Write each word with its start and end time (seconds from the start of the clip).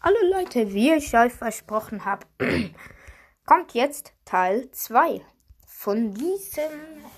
Hallo 0.00 0.16
Leute, 0.30 0.72
wie 0.72 0.92
ich 0.92 1.12
euch 1.16 1.32
versprochen 1.32 2.04
habe, 2.04 2.24
kommt 3.44 3.74
jetzt 3.74 4.14
Teil 4.24 4.70
2 4.70 5.20
von 5.66 6.14
diesem, 6.14 6.70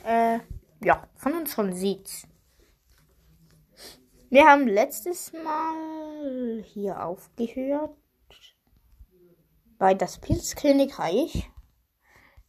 äh, 0.07 0.39
ja, 0.83 1.07
von 1.15 1.35
unserem 1.35 1.75
Seeds. 1.75 2.27
Wir 4.31 4.47
haben 4.47 4.67
letztes 4.67 5.31
Mal 5.35 6.63
hier 6.65 7.05
aufgehört 7.05 7.95
bei 9.77 9.93
das 9.93 10.19
Pilzkönigreich. 10.19 11.51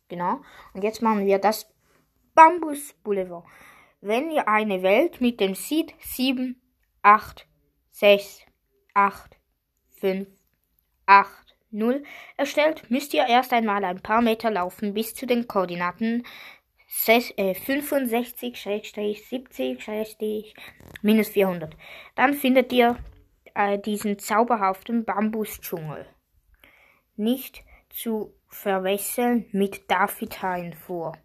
Genau. 0.08 0.40
Und 0.74 0.86
jetzt 0.86 1.02
machen 1.02 1.26
wir 1.26 1.40
das 1.40 1.70
Bambus 2.34 2.94
Boulevard. 3.04 3.44
Wenn 4.00 4.32
ihr 4.32 4.48
eine 4.48 4.82
Welt 4.82 5.20
mit 5.20 5.42
dem 5.42 5.56
Seed 5.56 5.94
7, 6.00 6.56
8, 7.02 7.46
6, 7.92 8.44
8, 8.94 9.41
5, 10.02 10.28
8, 11.06 11.30
0 11.72 12.04
erstellt, 12.36 12.90
müsst 12.90 13.14
ihr 13.14 13.26
erst 13.26 13.54
einmal 13.54 13.86
ein 13.86 14.02
paar 14.02 14.22
Meter 14.22 14.52
laufen 14.52 14.94
bis 14.94 15.16
zu 15.16 15.26
den 15.26 15.48
Koordinaten 15.48 16.26
65, 16.88 18.62
70, 19.30 20.54
minus 21.02 21.30
400. 21.30 21.78
Dann 22.16 22.34
findet 22.34 22.74
ihr 22.74 22.98
äh, 23.54 23.80
diesen 23.80 24.20
zauberhaften 24.20 25.06
Bambusdschungel. 25.06 26.06
Nicht 27.16 27.64
zu 27.90 28.34
verwechseln 28.48 29.46
mit 29.52 29.90
David 29.90 30.42
vor. 30.76 31.18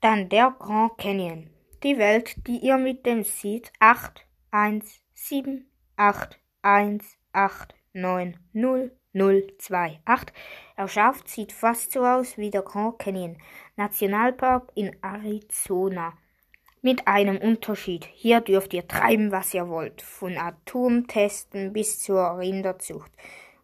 Dann 0.00 0.28
der 0.28 0.54
Grand 0.56 0.96
Canyon. 0.96 1.50
Die 1.82 1.98
Welt, 1.98 2.36
die 2.46 2.58
ihr 2.58 2.76
mit 2.78 3.04
dem 3.04 3.24
Seed 3.24 3.72
8, 3.80 4.24
1, 4.52 5.00
7, 5.20 5.66
8, 5.96 6.38
1, 6.62 7.18
8, 7.32 7.74
9, 7.92 8.36
0, 8.52 8.92
0, 9.12 9.46
2, 9.58 10.00
8 10.04 10.32
erschafft, 10.76 11.28
sieht 11.28 11.52
fast 11.52 11.90
so 11.92 12.04
aus 12.04 12.38
wie 12.38 12.50
der 12.50 12.62
Grand 12.62 13.00
Canyon 13.00 13.36
Nationalpark 13.76 14.70
in 14.76 14.96
Arizona. 15.02 16.14
Mit 16.82 17.08
einem 17.08 17.36
Unterschied. 17.36 18.08
Hier 18.14 18.40
dürft 18.40 18.72
ihr 18.72 18.86
treiben, 18.86 19.32
was 19.32 19.52
ihr 19.52 19.68
wollt. 19.68 20.00
Von 20.00 20.38
Atomtesten 20.38 21.72
bis 21.72 22.00
zur 22.00 22.38
Rinderzucht. 22.38 23.10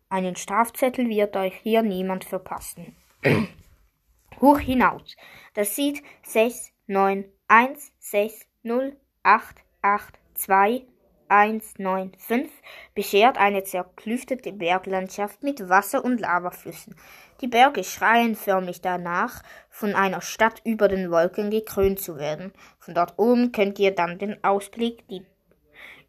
Einen 0.08 0.34
Strafzettel 0.34 1.08
wird 1.08 1.36
euch 1.36 1.54
hier 1.62 1.82
niemand 1.82 2.24
verpassen. 2.24 2.96
Hoch 4.40 4.58
hinaus. 4.58 5.16
Das 5.54 5.76
sieht 5.76 6.02
6, 6.24 6.72
9, 6.88 7.24
1, 7.46 7.92
6, 8.00 8.46
0, 8.64 8.96
8, 9.22 9.56
8, 9.82 10.18
2, 10.34 10.84
195 11.28 12.50
beschert 12.94 13.38
eine 13.38 13.64
zerklüftete 13.64 14.52
Berglandschaft 14.52 15.42
mit 15.42 15.68
Wasser- 15.68 16.04
und 16.04 16.20
Lavaflüssen. 16.20 16.94
Die 17.40 17.48
Berge 17.48 17.84
schreien 17.84 18.34
förmlich 18.34 18.80
danach, 18.80 19.42
von 19.68 19.94
einer 19.94 20.20
Stadt 20.20 20.60
über 20.64 20.88
den 20.88 21.10
Wolken 21.10 21.50
gekrönt 21.50 22.00
zu 22.00 22.16
werden. 22.16 22.52
Von 22.78 22.94
dort 22.94 23.14
oben 23.18 23.52
könnt 23.52 23.78
ihr 23.78 23.94
dann 23.94 24.18
den 24.18 24.42
Ausblick 24.44 25.06
die, 25.08 25.26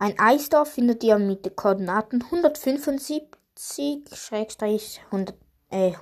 Ein 0.00 0.18
Eisdorf 0.18 0.72
findet 0.72 1.02
ihr 1.02 1.18
mit 1.18 1.44
den 1.44 1.56
Koordinaten 1.56 2.22
175, 2.22 3.24
70 3.58 5.00
äh, 5.70 5.92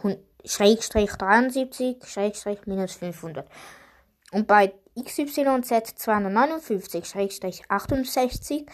Schrägstrich 0.45 1.11
73 1.11 2.05
Schrägstrich 2.05 2.67
minus 2.67 2.97
500. 2.97 3.49
Und 4.33 4.47
bei 4.47 4.75
XYZ 5.03 5.95
259 5.97 7.07
Schrägstrich 7.07 7.63
68 7.71 8.67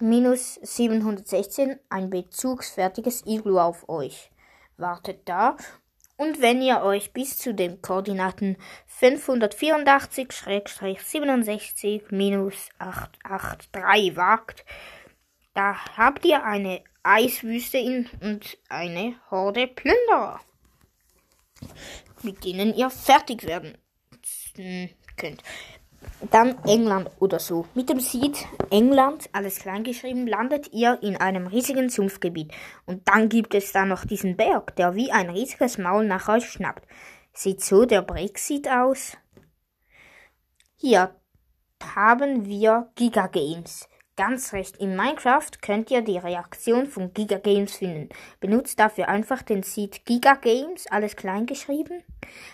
minus 0.00 0.54
716 0.54 1.78
ein 1.90 2.08
bezugsfertiges 2.08 3.26
Iglu 3.26 3.58
auf 3.58 3.88
euch. 3.90 4.30
Wartet 4.78 5.28
da. 5.28 5.58
Und 6.16 6.40
wenn 6.40 6.62
ihr 6.62 6.80
euch 6.80 7.12
bis 7.12 7.36
zu 7.36 7.52
den 7.52 7.82
Koordinaten 7.82 8.56
584 8.86 10.32
Schrägstrich 10.32 11.02
67 11.02 12.10
minus 12.10 12.70
883 12.78 14.16
wagt, 14.16 14.64
da 15.52 15.74
habt 15.96 16.24
ihr 16.24 16.42
eine 16.42 16.82
Eiswüste 17.04 17.78
in 17.78 18.08
und 18.20 18.58
eine 18.68 19.14
Horde 19.30 19.68
Plünderer, 19.68 20.40
mit 22.22 22.44
denen 22.44 22.74
ihr 22.74 22.90
fertig 22.90 23.46
werden 23.46 23.78
könnt. 25.16 25.42
Dann 26.30 26.62
England 26.64 27.10
oder 27.18 27.38
so. 27.38 27.66
Mit 27.74 27.88
dem 27.88 28.00
Seed 28.00 28.46
England, 28.70 29.28
alles 29.32 29.58
kleingeschrieben, 29.58 30.26
landet 30.26 30.72
ihr 30.72 30.98
in 31.02 31.16
einem 31.16 31.46
riesigen 31.46 31.88
Sumpfgebiet. 31.90 32.52
Und 32.86 33.06
dann 33.08 33.28
gibt 33.28 33.54
es 33.54 33.72
da 33.72 33.84
noch 33.84 34.04
diesen 34.04 34.36
Berg, 34.36 34.74
der 34.76 34.94
wie 34.94 35.12
ein 35.12 35.30
riesiges 35.30 35.78
Maul 35.78 36.06
nach 36.06 36.28
euch 36.28 36.48
schnappt. 36.48 36.86
Sieht 37.32 37.62
so 37.62 37.84
der 37.84 38.02
Brexit 38.02 38.68
aus? 38.68 39.16
Hier 40.76 41.14
haben 41.94 42.46
wir 42.46 42.90
Giga 42.94 43.26
Games. 43.26 43.88
Ganz 44.16 44.52
recht, 44.52 44.76
in 44.76 44.94
Minecraft 44.94 45.50
könnt 45.60 45.90
ihr 45.90 46.00
die 46.00 46.18
Reaktion 46.18 46.86
von 46.86 47.12
Giga 47.12 47.38
Games 47.38 47.78
finden. 47.78 48.10
Benutzt 48.38 48.78
dafür 48.78 49.08
einfach 49.08 49.42
den 49.42 49.64
Seed 49.64 50.06
Giga 50.06 50.34
Games, 50.34 50.86
alles 50.88 51.16
klein 51.16 51.46
geschrieben. 51.46 52.04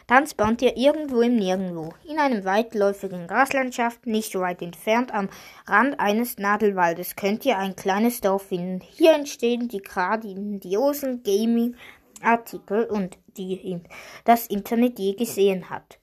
Dann 0.06 0.26
spawnt 0.26 0.62
ihr 0.62 0.78
irgendwo 0.78 1.20
im 1.20 1.36
Nirgendwo, 1.36 1.92
in 2.08 2.18
einem 2.18 2.46
weitläufigen 2.46 3.26
Graslandschaft, 3.26 4.06
nicht 4.06 4.34
weit 4.36 4.62
entfernt 4.62 5.12
am 5.12 5.28
Rand 5.66 6.00
eines 6.00 6.38
Nadelwaldes, 6.38 7.14
könnt 7.14 7.44
ihr 7.44 7.58
ein 7.58 7.76
kleines 7.76 8.22
Dorf 8.22 8.44
finden. 8.44 8.80
Hier 8.80 9.12
entstehen 9.12 9.68
die 9.68 9.82
grandiosen 9.82 11.22
Gaming-Artikel 11.22 12.86
und 12.86 13.18
die 13.36 13.82
das 14.24 14.46
Internet 14.46 14.98
je 14.98 15.12
gesehen 15.12 15.68
hat. 15.68 15.99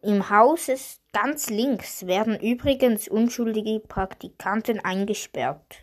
Im 0.00 0.30
Haus 0.30 0.70
ganz 1.12 1.50
links 1.50 2.06
werden 2.06 2.38
übrigens 2.38 3.08
unschuldige 3.08 3.80
Praktikanten 3.80 4.78
eingesperrt. 4.80 5.82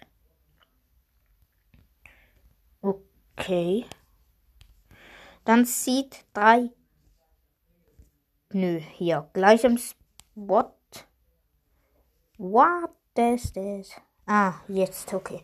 Okay. 2.81 3.85
Dann 5.44 5.65
sieht 5.65 6.25
drei. 6.33 6.69
Nö, 8.51 8.79
hier. 8.79 9.29
Gleich 9.33 9.65
am 9.65 9.77
Spot. 9.77 10.71
What 12.38 12.91
is 13.17 13.51
this? 13.51 13.91
Ah, 14.25 14.56
jetzt, 14.67 15.13
okay. 15.13 15.44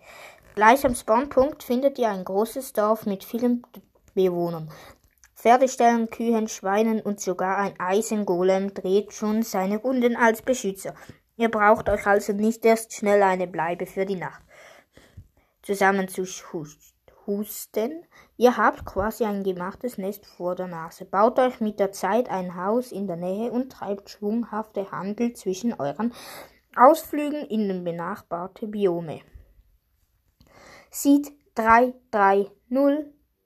Gleich 0.55 0.85
am 0.85 0.95
Spawnpunkt 0.95 1.63
findet 1.63 1.99
ihr 1.99 2.09
ein 2.09 2.23
großes 2.23 2.73
Dorf 2.73 3.05
mit 3.05 3.23
vielen 3.23 3.63
Bewohnern. 4.13 4.71
Pferdeställen, 5.41 6.11
Kühen, 6.11 6.47
Schweinen 6.47 7.01
und 7.01 7.19
sogar 7.19 7.57
ein 7.57 7.73
Eisengolem 7.79 8.75
dreht 8.75 9.11
schon 9.11 9.41
seine 9.41 9.77
Runden 9.77 10.15
als 10.15 10.43
Beschützer. 10.43 10.93
Ihr 11.35 11.49
braucht 11.49 11.89
euch 11.89 12.05
also 12.05 12.31
nicht 12.31 12.63
erst 12.63 12.93
schnell 12.93 13.23
eine 13.23 13.47
Bleibe 13.47 13.87
für 13.87 14.05
die 14.05 14.17
Nacht 14.17 14.43
zusammen 15.63 16.07
zu 16.07 16.25
Husten. 17.25 18.05
Ihr 18.37 18.55
habt 18.55 18.85
quasi 18.85 19.23
ein 19.23 19.43
gemachtes 19.43 19.97
Nest 19.97 20.27
vor 20.27 20.53
der 20.53 20.67
Nase. 20.67 21.05
Baut 21.05 21.39
euch 21.39 21.59
mit 21.59 21.79
der 21.79 21.91
Zeit 21.91 22.29
ein 22.29 22.55
Haus 22.55 22.91
in 22.91 23.07
der 23.07 23.17
Nähe 23.17 23.51
und 23.51 23.71
treibt 23.71 24.11
schwunghafte 24.11 24.91
Handel 24.91 25.33
zwischen 25.33 25.73
euren 25.73 26.13
Ausflügen 26.75 27.47
in 27.47 27.67
den 27.67 27.83
benachbarte 27.83 28.67
Biome. 28.67 29.21
Sieht 30.91 31.31
3, 31.55 31.95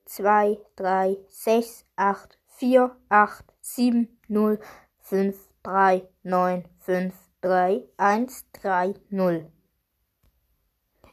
3, 0.06 0.48
0, 0.48 0.56
2, 0.56 0.58
3, 0.76 1.16
6, 1.28 1.84
8, 1.96 2.38
4, 2.46 2.96
8, 3.08 3.44
7, 3.60 4.18
0, 4.28 4.60
5, 5.00 5.36
3, 5.62 6.08
9, 6.22 6.64
5, 6.78 7.14
3, 7.40 7.84
1, 7.96 8.46
3, 8.62 8.94
0. 9.10 9.50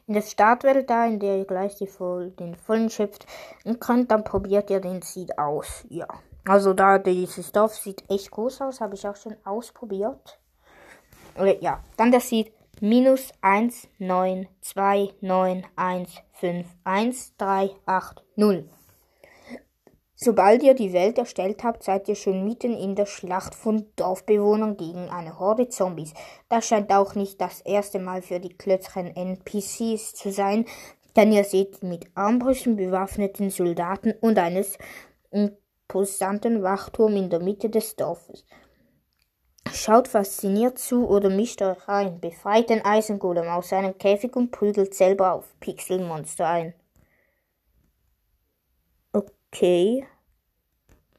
In 0.06 0.14
der 0.14 0.22
Startwelt 0.22 0.90
da, 0.90 1.06
in 1.06 1.18
der 1.18 1.38
ihr 1.38 1.44
gleich 1.44 1.76
die 1.76 1.86
voll, 1.86 2.30
den 2.32 2.54
vollen 2.54 2.90
schöpft 2.90 3.26
könnt, 3.80 4.10
dann 4.10 4.22
probiert 4.22 4.70
ihr 4.70 4.80
den 4.80 5.02
Seed 5.02 5.38
aus. 5.38 5.84
Ja. 5.88 6.06
Also 6.46 6.74
da 6.74 6.98
dieses 6.98 7.52
Dorf 7.52 7.74
sieht 7.74 8.08
echt 8.10 8.30
groß 8.30 8.60
aus, 8.60 8.80
habe 8.80 8.94
ich 8.94 9.08
auch 9.08 9.16
schon 9.16 9.36
ausprobiert. 9.44 10.38
Oder 11.36 11.60
ja, 11.60 11.82
dann 11.96 12.10
der 12.10 12.20
Seed 12.20 12.52
minus 12.80 13.32
1, 13.40 13.88
9, 13.98 14.46
2, 14.60 15.14
9, 15.20 15.66
1, 15.74 16.10
5, 16.32 16.66
1, 16.84 17.36
3, 17.38 17.70
8, 17.86 18.22
0. 18.36 18.68
Sobald 20.16 20.62
ihr 20.62 20.74
die 20.74 20.92
Welt 20.92 21.18
erstellt 21.18 21.64
habt, 21.64 21.82
seid 21.82 22.08
ihr 22.08 22.14
schon 22.14 22.44
mitten 22.44 22.76
in 22.76 22.94
der 22.94 23.06
Schlacht 23.06 23.54
von 23.54 23.86
Dorfbewohnern 23.96 24.76
gegen 24.76 25.08
eine 25.08 25.40
Horde 25.40 25.68
Zombies. 25.68 26.14
Das 26.48 26.66
scheint 26.66 26.92
auch 26.92 27.16
nicht 27.16 27.40
das 27.40 27.60
erste 27.60 27.98
Mal 27.98 28.22
für 28.22 28.38
die 28.38 28.56
Klötzchen 28.56 29.14
NPCs 29.14 30.14
zu 30.14 30.30
sein, 30.30 30.66
denn 31.16 31.32
ihr 31.32 31.44
seht 31.44 31.82
mit 31.82 32.06
Armbrüsten 32.14 32.76
bewaffneten 32.76 33.50
Soldaten 33.50 34.14
und 34.20 34.38
eines 34.38 34.78
imposanten 35.32 36.62
Wachturm 36.62 37.16
in 37.16 37.28
der 37.28 37.40
Mitte 37.40 37.68
des 37.68 37.96
Dorfes. 37.96 38.44
Schaut 39.72 40.06
fasziniert 40.06 40.78
zu 40.78 41.08
oder 41.08 41.30
mischt 41.30 41.60
euch 41.60 41.88
ein, 41.88 42.20
befreit 42.20 42.70
den 42.70 42.84
Eisengolem 42.84 43.48
aus 43.48 43.70
seinem 43.70 43.98
Käfig 43.98 44.36
und 44.36 44.52
prügelt 44.52 44.94
selber 44.94 45.32
auf 45.32 45.58
Pixelmonster 45.58 46.46
ein. 46.46 46.74
Okay. 49.54 50.04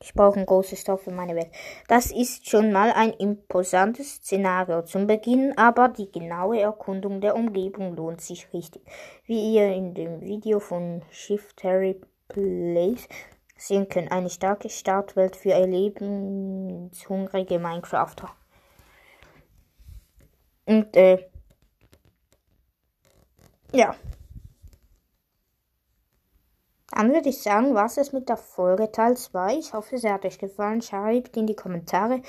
Ich 0.01 0.13
brauche 0.13 0.37
ein 0.37 0.45
großes 0.45 0.83
Dorf 0.83 1.03
für 1.03 1.11
meine 1.11 1.35
Welt. 1.35 1.51
Das 1.87 2.11
ist 2.11 2.49
schon 2.49 2.73
mal 2.73 2.91
ein 2.91 3.13
imposantes 3.13 4.15
Szenario 4.15 4.81
zum 4.81 5.07
Beginn, 5.07 5.57
aber 5.57 5.87
die 5.87 6.11
genaue 6.11 6.59
Erkundung 6.59 7.21
der 7.21 7.33
Umgebung 7.33 7.95
lohnt 7.95 8.19
sich 8.19 8.51
richtig. 8.51 8.81
Wie 9.23 9.55
ihr 9.55 9.73
in 9.73 9.93
dem 9.93 10.19
Video 10.19 10.59
von 10.59 11.01
Shift 11.11 11.63
Harry 11.63 12.01
Plays 12.27 13.07
sehen 13.55 13.87
könnt, 13.87 14.11
eine 14.11 14.29
starke 14.29 14.69
Startwelt 14.69 15.37
für 15.37 15.53
erlebenshungrige 15.53 17.57
Minecrafter. 17.57 18.29
Und 20.65 20.93
äh, 20.97 21.25
ja. 23.71 23.95
Dann 26.95 27.11
würde 27.13 27.27
ich 27.27 27.41
sagen, 27.41 27.75
was 27.75 27.97
es 27.97 28.13
mit 28.13 28.29
der 28.29 28.37
Folge 28.37 28.89
Teil 28.89 29.17
2. 29.17 29.57
Ich 29.57 29.73
hoffe, 29.73 29.97
es 29.97 30.05
hat 30.05 30.23
euch 30.23 30.39
gefallen. 30.39 30.81
Schreibt 30.81 31.35
in 31.35 31.45
die 31.45 31.55
Kommentare, 31.55 32.21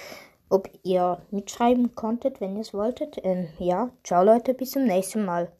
ob 0.49 0.69
ihr 0.83 1.23
mitschreiben 1.31 1.95
konntet, 1.95 2.41
wenn 2.41 2.57
ihr 2.57 2.63
es 2.63 2.75
wolltet. 2.75 3.17
Ähm, 3.23 3.49
ja, 3.59 3.91
ciao 4.03 4.25
Leute, 4.25 4.55
bis 4.55 4.73
zum 4.73 4.85
nächsten 4.85 5.25
Mal. 5.25 5.53